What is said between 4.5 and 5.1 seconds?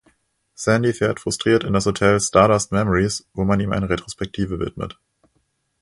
widmet.